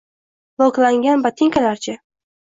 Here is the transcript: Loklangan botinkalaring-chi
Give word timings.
Loklangan 0.61 1.21
botinkalaring-chi 1.25 1.95